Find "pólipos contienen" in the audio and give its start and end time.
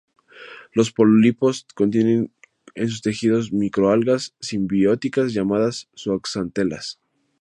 0.91-2.33